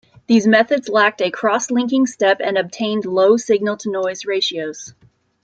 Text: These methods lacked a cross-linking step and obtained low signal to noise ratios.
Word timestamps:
These 0.25 0.47
methods 0.47 0.89
lacked 0.89 1.21
a 1.21 1.29
cross-linking 1.29 2.07
step 2.07 2.41
and 2.43 2.57
obtained 2.57 3.05
low 3.05 3.37
signal 3.37 3.77
to 3.77 3.91
noise 3.91 4.25
ratios. 4.25 4.95